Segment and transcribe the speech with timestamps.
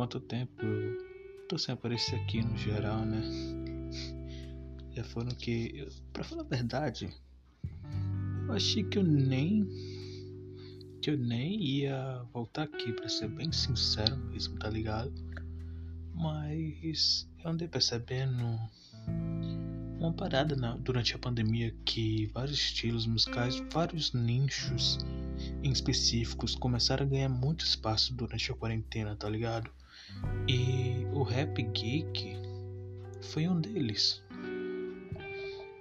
[0.00, 3.20] quanto tempo eu tô sem aparecer aqui no geral, né?
[4.94, 5.86] Já foram que.
[6.10, 7.14] Pra falar a verdade,
[8.46, 9.68] eu achei que eu nem.
[11.02, 15.12] Que eu nem ia voltar aqui, pra ser bem sincero mesmo, tá ligado?
[16.14, 18.58] Mas eu andei percebendo
[19.98, 24.98] uma parada na, durante a pandemia que vários estilos musicais, vários nichos
[25.62, 29.70] em específicos começaram a ganhar muito espaço durante a quarentena, tá ligado?
[30.48, 32.36] E o rap geek
[33.20, 34.22] foi um deles.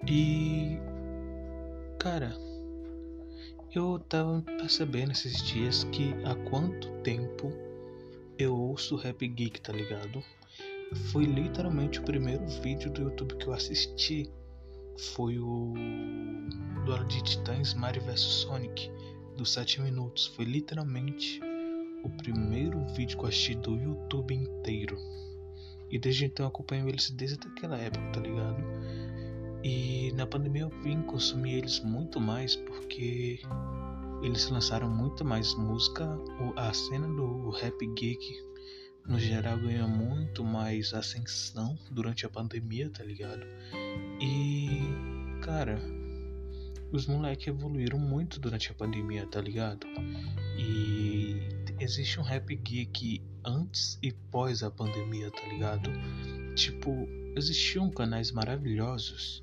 [0.07, 0.77] E
[1.99, 2.35] cara,
[3.75, 7.51] eu tava percebendo esses dias que há quanto tempo
[8.37, 10.23] eu ouço rap geek, tá ligado?
[11.11, 14.29] Foi literalmente o primeiro vídeo do YouTube que eu assisti.
[15.13, 15.73] Foi o
[16.85, 18.89] Duelo de Titãs Mario vs Sonic,
[19.37, 20.27] dos 7 minutos.
[20.27, 21.41] Foi literalmente
[22.03, 24.97] o primeiro vídeo que eu assisti do YouTube inteiro.
[25.89, 28.63] E desde então eu acompanho eles desde aquela época, tá ligado?
[29.63, 33.39] E na pandemia eu vim consumir eles muito mais porque
[34.21, 36.07] eles lançaram muito mais música.
[36.55, 38.43] A cena do rap geek
[39.05, 43.45] no geral ganhou muito mais ascensão durante a pandemia, tá ligado?
[44.21, 44.79] E
[45.41, 45.79] cara,
[46.91, 49.85] os moleques evoluíram muito durante a pandemia, tá ligado?
[50.57, 55.89] E existe um rap geek antes e pós a pandemia, tá ligado?
[56.55, 59.41] Tipo, existiam canais maravilhosos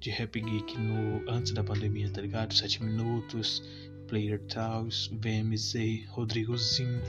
[0.00, 2.54] de rap geek no antes da pandemia, tá ligado?
[2.54, 3.62] 7 minutos,
[4.08, 7.00] Player Taos, VMZ, Rodrigozinho,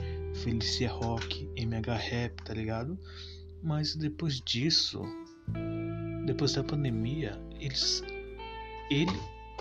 [0.42, 2.98] Felicia Rock, MH Rap, tá ligado?
[3.62, 5.02] Mas depois disso,
[6.26, 8.02] depois da pandemia, eles
[8.90, 9.12] ele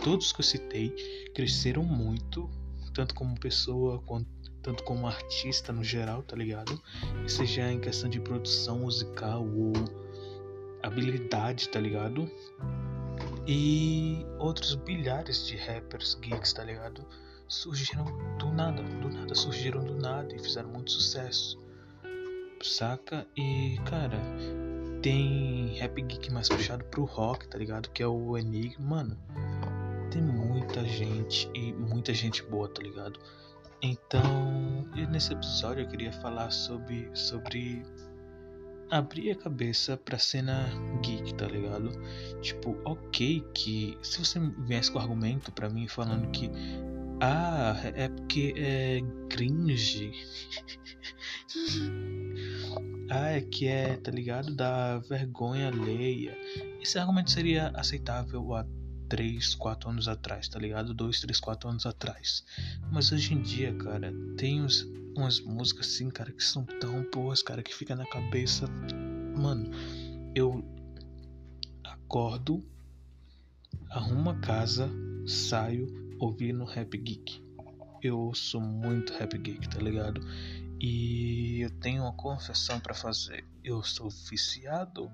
[0.03, 0.89] todos que eu citei
[1.33, 2.49] cresceram muito,
[2.93, 6.81] tanto como pessoa quanto tanto como artista no geral, tá ligado?
[7.27, 9.73] Seja em questão de produção musical ou
[10.83, 12.30] habilidade, tá ligado?
[13.47, 17.05] E outros bilhares de rappers geeks, tá ligado?
[17.47, 18.05] Surgiram
[18.37, 21.59] do nada, do nada, surgiram do nada e fizeram muito sucesso.
[22.61, 23.26] Saca?
[23.36, 24.20] E, cara,
[25.02, 27.89] tem rap geek mais puxado pro rock, tá ligado?
[27.89, 28.97] Que é o Enigma.
[28.97, 29.17] Mano,
[30.11, 33.20] tem muita gente e muita gente boa, tá ligado?
[33.81, 37.81] Então, nesse episódio eu queria falar sobre, sobre
[38.91, 40.69] abrir a cabeça pra cena
[41.01, 41.91] geek, tá ligado?
[42.41, 46.51] Tipo, ok que se você viesse com argumento para mim falando que
[47.21, 50.11] ah, é porque é cringe.
[53.11, 54.55] ah, é que é, tá ligado?
[54.55, 56.37] Da vergonha alheia.
[56.81, 58.65] Esse argumento seria aceitável há
[59.09, 60.93] 3, 4 anos atrás, tá ligado?
[60.93, 62.45] 2, 3, 4 anos atrás.
[62.92, 64.87] Mas hoje em dia, cara, tem uns,
[65.17, 68.67] umas músicas assim, cara, que são tão boas, cara, que fica na cabeça.
[69.36, 69.71] Mano,
[70.36, 70.64] eu
[71.83, 72.64] acordo,
[73.89, 74.89] arrumo a casa,
[75.26, 77.43] saio ouvindo rap geek.
[78.02, 80.21] Eu ouço muito rap geek, tá ligado?
[80.80, 83.43] E eu tenho uma confissão para fazer.
[83.64, 85.11] Eu sou viciado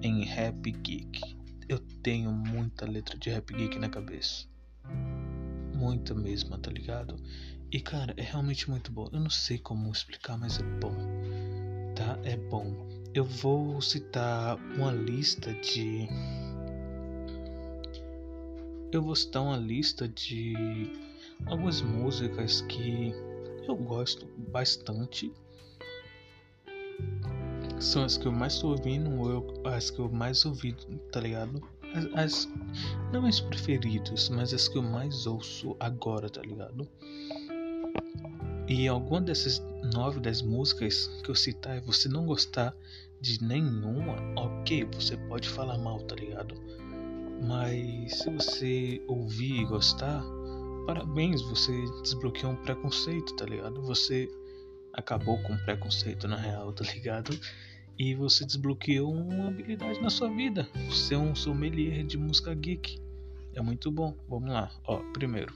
[0.00, 1.35] em rap geek.
[1.68, 4.46] Eu tenho muita letra de rap geek na cabeça.
[5.74, 7.16] Muita mesmo, tá ligado?
[7.72, 9.08] E cara, é realmente muito bom.
[9.12, 10.94] Eu não sei como explicar, mas é bom.
[11.96, 12.18] Tá?
[12.22, 12.86] É bom.
[13.12, 16.08] Eu vou citar uma lista de.
[18.92, 20.54] Eu vou citar uma lista de
[21.46, 23.12] algumas músicas que
[23.66, 25.32] eu gosto bastante.
[27.78, 30.74] São as que eu mais tô ouvindo, ou as que eu mais ouvi,
[31.12, 31.62] tá ligado?
[31.94, 32.48] As, as,
[33.12, 36.88] não as preferidas, mas as que eu mais ouço agora, tá ligado?
[38.68, 39.62] E alguma dessas
[39.94, 42.74] nove, dez músicas que eu citar e você não gostar
[43.20, 46.54] de nenhuma, ok, você pode falar mal, tá ligado?
[47.46, 50.24] Mas se você ouvir e gostar,
[50.86, 53.80] parabéns, você desbloqueou um preconceito, tá ligado?
[53.82, 54.28] Você
[54.96, 57.38] acabou com preconceito na real, tá ligado?
[57.98, 63.00] E você desbloqueou uma habilidade na sua vida, ser um sommelier de música geek.
[63.54, 64.14] É muito bom.
[64.28, 64.70] Vamos lá.
[64.84, 65.54] Ó, primeiro,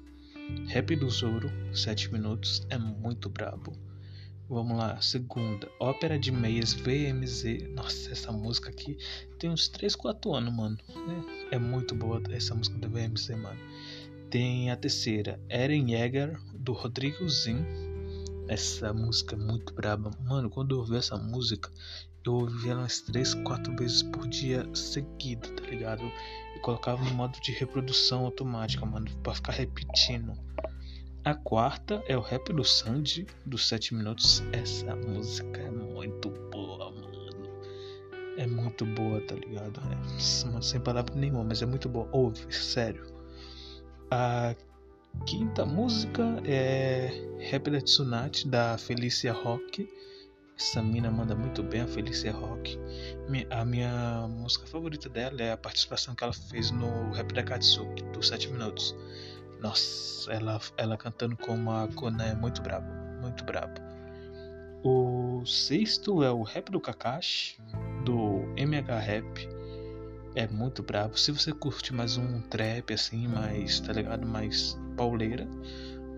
[0.68, 3.72] Rap do Zoro, 7 minutos, é muito brabo.
[4.48, 7.68] Vamos lá, segunda, Ópera de Meias VMZ.
[7.74, 8.98] Nossa, essa música aqui
[9.38, 10.78] tem uns 3, 4 anos, mano.
[11.50, 13.60] É, é muito boa essa música do VMZ, mano.
[14.28, 17.64] Tem a terceira, Eren Yeager, do Rodrigo Zin.
[18.50, 20.10] Essa música é muito braba.
[20.24, 21.70] Mano, quando eu ouvi essa música,
[22.26, 26.02] eu ouvia umas 3, 4 vezes por dia seguido, tá ligado?
[26.56, 30.32] E colocava no modo de reprodução automática, mano, pra ficar repetindo.
[31.24, 34.42] A quarta é o rap do Sandy, dos 7 minutos.
[34.52, 36.28] Essa música é muito
[38.36, 39.80] é muito boa, tá ligado?
[39.80, 42.08] É, sem palavra nenhuma, mas é muito boa.
[42.10, 43.06] Ouve, sério.
[44.10, 44.56] A
[45.26, 49.88] quinta música é Rap da Tsunade, da Felicia Rock.
[50.58, 52.78] Essa mina manda muito bem, a Felicia Rock.
[53.50, 58.02] A minha música favorita dela é a participação que ela fez no Rap da Katsuki,
[58.12, 58.94] dos 7 minutos.
[59.60, 62.90] Nossa, ela, ela cantando como a Kona é muito brabo,
[63.20, 63.80] muito brabo.
[64.82, 67.58] O sexto é o Rap do Kakashi,
[68.04, 69.59] do MH Rap.
[70.34, 71.18] É muito brabo.
[71.18, 74.26] Se você curte mais um trap assim, mais, tá ligado?
[74.26, 75.46] Mais pauleira,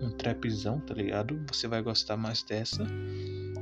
[0.01, 1.43] um trapzão, tá ligado?
[1.51, 2.85] Você vai gostar mais dessa.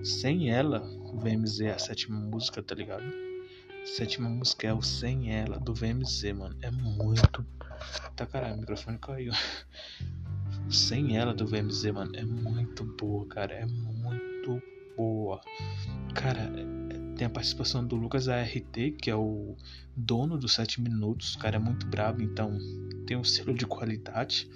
[0.03, 0.79] Sem ela,
[1.13, 3.05] VMZ é a sétima música, tá ligado?
[3.85, 6.55] Sétima música é o Sem Ela, do VMZ, mano.
[6.61, 7.45] É muito.
[8.15, 9.33] Tá caralho, o microfone caiu.
[10.69, 12.15] Sem Ela, do VMZ, mano.
[12.15, 13.53] É muito boa, cara.
[13.53, 14.61] É muito
[14.95, 15.41] boa.
[16.13, 16.51] Cara,
[17.21, 19.55] tem a participação do Lucas ART, que é o
[19.95, 21.35] dono dos 7 minutos.
[21.35, 22.57] O cara é muito brabo, então
[23.05, 24.49] tem um selo de qualidade.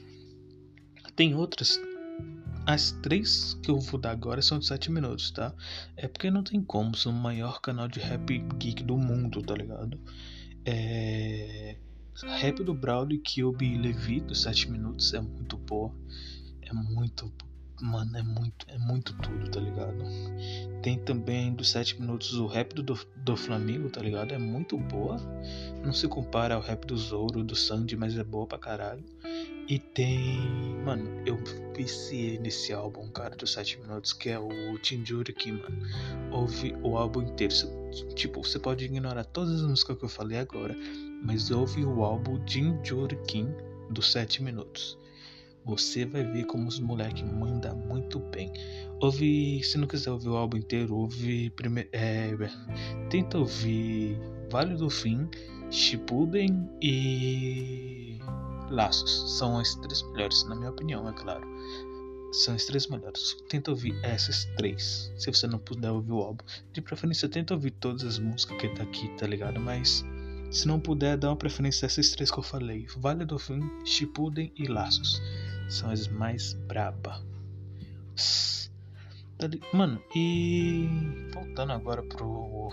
[1.16, 1.80] Tem outras
[2.66, 5.54] as três que eu vou dar agora são de 7 minutos, tá?
[5.96, 9.54] É porque não tem como, sou o maior canal de rap geek do mundo, tá
[9.54, 10.00] ligado?
[10.66, 11.78] É...
[12.40, 15.94] Rap do Braulio, Cube e Levi dos 7 minutos é muito boa.
[16.64, 17.32] É muito.
[17.80, 20.04] Mano, é muito, é muito tudo, tá ligado?
[20.86, 24.36] Tem também dos 7 minutos o rap do, do Flamengo, tá ligado?
[24.36, 25.18] É muito boa.
[25.84, 29.04] Não se compara ao rap do Zoro, do Sandy, mas é boa pra caralho.
[29.68, 30.38] E tem.
[30.86, 31.40] Mano, eu
[31.76, 34.48] viciei nesse álbum, cara, dos 7 minutos, que é o
[34.84, 35.76] Jinjuriki, mano.
[36.30, 37.56] Ouve o álbum inteiro.
[38.14, 40.78] Tipo, você pode ignorar todas as músicas que eu falei agora,
[41.24, 43.48] mas ouve o álbum Jinjuriki
[43.90, 45.00] dos 7 minutos.
[45.66, 48.54] Você vai ver como os moleques mandam muito bem.
[49.02, 51.90] Ouve, se não quiser ouvir o álbum inteiro, ouve primeiro.
[51.92, 52.32] É,
[53.10, 54.18] tenta ouvir
[54.50, 55.28] Vale do Fim,
[55.70, 58.20] Shippuden e
[58.70, 61.46] Laços são as três melhores, na minha opinião, é claro.
[62.32, 63.38] São as três melhores.
[63.48, 65.12] Tenta ouvir essas três.
[65.18, 66.44] Se você não puder ouvir o álbum,
[66.74, 69.60] de preferência tenta ouvir todas as músicas que tá aqui, tá ligado?
[69.60, 70.04] Mas
[70.52, 73.62] se não puder, dá uma preferência a essas três que eu falei: Vale do Fim,
[73.86, 75.22] Shippuden e Laços.
[75.70, 77.24] São as mais braba.
[79.48, 80.88] Tá Mano, e
[81.34, 82.70] voltando agora pro.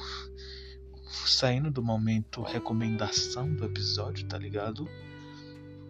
[1.26, 4.88] Saindo do momento recomendação do episódio, tá ligado?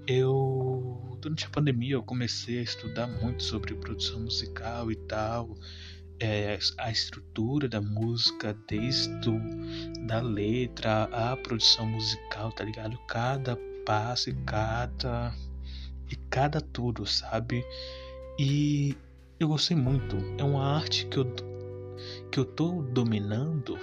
[0.06, 5.56] eu durante a pandemia eu comecei a estudar muito sobre produção musical e tal
[6.18, 9.40] é, a estrutura da música desde o,
[10.06, 13.56] da letra a produção musical tá ligado cada
[13.86, 15.32] passo e cada
[16.10, 17.64] e cada tudo sabe
[18.38, 18.96] e
[19.42, 21.26] eu gostei muito é uma arte que eu
[22.30, 23.78] que eu tô dominando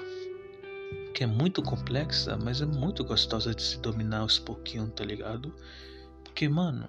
[1.13, 5.53] que é muito complexa mas é muito gostosa de se dominar aos pouquinhos tá ligado
[6.39, 6.88] porque, mano,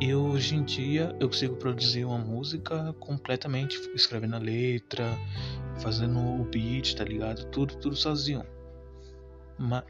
[0.00, 5.04] eu hoje em dia eu consigo produzir uma música completamente escrevendo a letra,
[5.82, 7.44] fazendo o beat, tá ligado?
[7.50, 8.42] Tudo, tudo sozinho.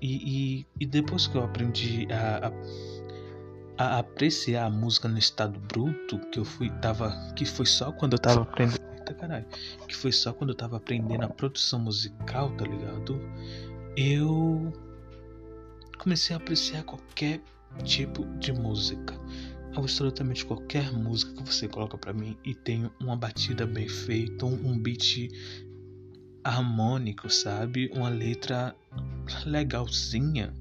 [0.03, 0.17] E,
[0.61, 2.53] e, e depois que eu aprendi a, a,
[3.79, 7.11] a, apreciar a música no estado bruto, que eu fui, tava.
[7.35, 8.81] Que foi só quando eu tava aprendendo.
[8.99, 9.47] Eita caralho.
[9.87, 13.21] Que foi só quando eu tava aprendendo a produção musical, tá ligado?
[13.97, 14.73] Eu
[15.99, 17.41] comecei a apreciar qualquer
[17.85, 19.15] tipo de música.
[19.75, 24.79] Absolutamente qualquer música que você coloca para mim e tem uma batida bem feita, um
[24.79, 25.29] beat
[26.43, 27.91] harmônico, sabe?
[27.95, 28.75] Uma letra
[29.45, 30.55] legalzinha.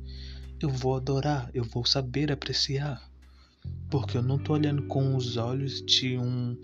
[0.61, 3.01] Eu vou adorar, eu vou saber apreciar.
[3.89, 6.57] Porque eu não tô olhando com os olhos de um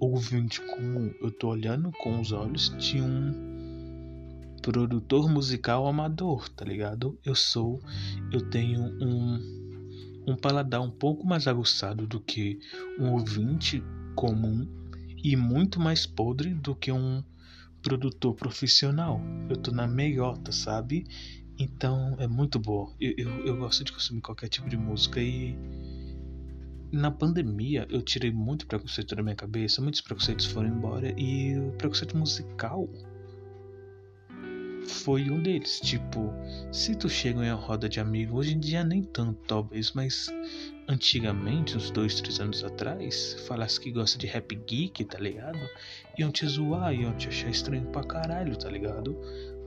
[0.00, 3.48] ouvinte comum, eu tô olhando com os olhos de um
[4.62, 7.18] produtor musical amador, tá ligado?
[7.24, 7.80] Eu sou,
[8.32, 9.58] eu tenho um
[10.28, 12.60] um paladar um pouco mais aguçado do que
[12.98, 13.82] um ouvinte
[14.14, 14.68] comum
[15.24, 17.24] e muito mais podre do que um
[17.82, 19.20] produtor profissional.
[19.48, 21.06] Eu tô na meiota, sabe?
[21.58, 22.94] Então é muito bom.
[23.00, 25.56] Eu, eu, eu, gosto de consumir qualquer tipo de música e.
[26.90, 31.72] Na pandemia eu tirei muito preconceito da minha cabeça, muitos preconceitos foram embora e o
[31.72, 32.88] preconceito musical
[34.88, 35.80] foi um deles.
[35.80, 36.32] Tipo,
[36.72, 40.28] se tu chega em uma roda de amigos, hoje em dia nem tanto, talvez, mas
[40.88, 45.58] antigamente, uns dois, três anos atrás, falasse que gosta de rap geek, tá ligado?
[46.18, 49.16] Iam te zoar, iam te achar estranho pra caralho, tá ligado?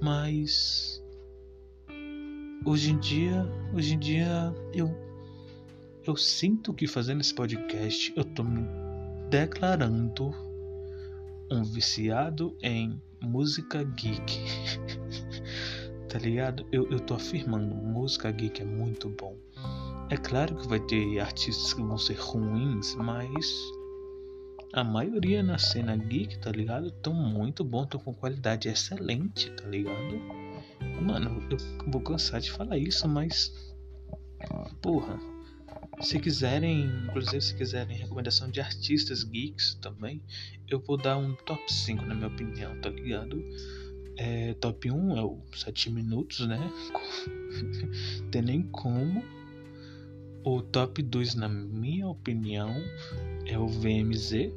[0.02, 1.01] Mas.
[2.64, 4.96] Hoje em dia, hoje em dia, eu.
[6.06, 8.68] Eu sinto que fazendo esse podcast, eu tô me
[9.32, 10.32] declarando
[11.52, 14.40] um viciado em música geek.
[16.08, 16.68] Tá ligado?
[16.74, 19.38] Eu, eu tô afirmando, música geek é muito bom.
[20.10, 23.72] É claro que vai ter artistas que vão ser ruins, mas
[24.74, 26.92] a maioria na cena geek, tá ligado?
[27.02, 30.51] Tão muito bom, tão com qualidade excelente, tá ligado?
[31.02, 31.58] Mano, eu
[31.92, 33.54] vou cansar de falar isso, mas.
[34.82, 35.20] Porra.
[36.02, 40.22] Se quiserem, inclusive se quiserem recomendação de artistas geeks também,
[40.68, 43.44] eu vou dar um top 5 na minha opinião, tá ligado?
[44.18, 46.60] É, top 1 é o 7 minutos, né?
[48.32, 49.24] Tem nem como.
[50.44, 52.74] O top 2, na minha opinião,
[53.46, 54.52] é o VMZ.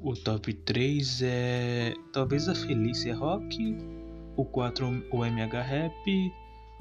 [0.00, 3.95] O top 3 é talvez a Felícia Rock.
[4.36, 6.32] O 4 o MH Rap.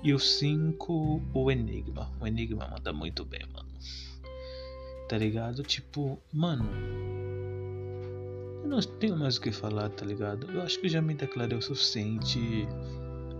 [0.04, 2.12] E o 5 o Enigma.
[2.20, 3.70] O Enigma manda muito bem, mano.
[5.08, 5.64] Tá ligado?
[5.64, 6.70] Tipo, mano.
[8.64, 10.52] Eu não tenho mais o que falar, tá ligado?
[10.52, 12.68] Eu acho que eu já me declarei o suficiente.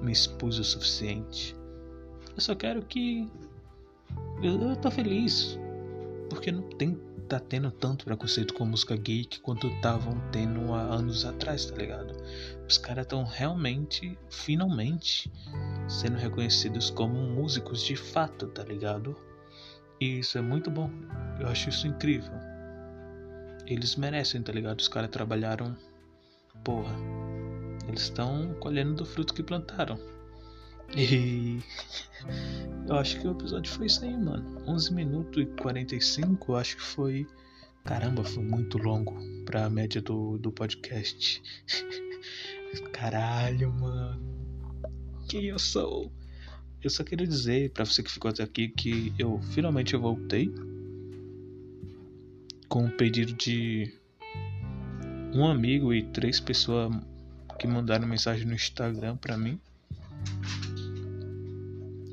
[0.02, 1.56] Me expus o suficiente.
[2.36, 3.30] Eu só quero que.
[4.42, 5.60] Eu, eu tô feliz.
[6.30, 11.26] Porque não tem tá tendo tanto preconceito com música geek quanto estavam tendo há anos
[11.26, 12.16] atrás, tá ligado?
[12.68, 15.32] Os caras estão realmente, finalmente,
[15.88, 19.16] sendo reconhecidos como músicos de fato, tá ligado?
[20.00, 20.90] E isso é muito bom.
[21.40, 22.34] Eu acho isso incrível.
[23.66, 24.80] Eles merecem, tá ligado?
[24.80, 25.76] Os caras trabalharam.
[26.64, 26.96] Porra.
[27.88, 30.00] Eles estão colhendo do fruto que plantaram.
[30.94, 31.60] E
[32.88, 34.62] eu acho que o episódio foi isso aí, mano.
[34.68, 37.28] 11 minutos e 45, eu acho que foi.
[37.84, 39.16] Caramba, foi muito longo
[39.46, 41.42] pra média do, do podcast.
[42.92, 44.22] Caralho, mano.
[45.28, 46.12] Quem eu sou?
[46.84, 50.54] Eu só queria dizer para você que ficou até aqui que eu finalmente eu voltei
[52.70, 53.92] com um pedido de
[55.34, 56.94] um amigo e três pessoas
[57.58, 59.60] que mandaram mensagem no Instagram para mim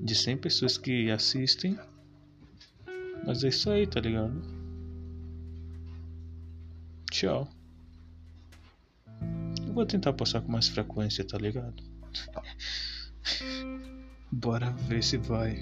[0.03, 1.79] de 100 pessoas que assistem.
[3.25, 4.43] Mas é isso aí, tá ligado?
[7.11, 7.49] Tchau.
[9.65, 11.83] Eu vou tentar passar com mais frequência, tá ligado?
[14.33, 15.57] Bora ver se vai.